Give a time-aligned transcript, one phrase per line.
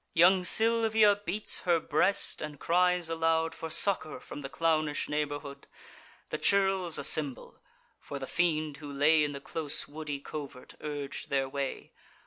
[0.15, 5.67] Young Silvia beats her breast, and cries aloud For succour from the clownish neighbourhood:
[6.31, 7.59] The churls assemble;
[7.99, 11.91] for the fiend, who lay In the close woody covert, urg'd their way.